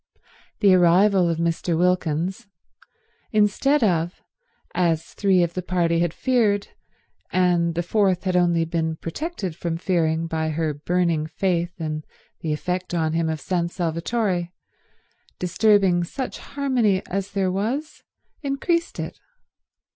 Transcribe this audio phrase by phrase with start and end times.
[0.61, 1.77] The arrival of Mr.
[1.77, 2.47] Wilkins,
[3.31, 4.23] instead of,
[4.73, 6.69] as three of the party had feared
[7.31, 12.03] and the fourth had only been protected from fearing by her burning faith in
[12.39, 14.49] the effect on him of San Salvatore,
[15.37, 18.03] disturbing such harmony as there was,
[18.41, 19.19] increased it.